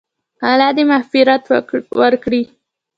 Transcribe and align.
الله 0.49 0.69
دې 0.77 0.83
مغفرت 0.91 1.43
وکړي- 2.03 2.41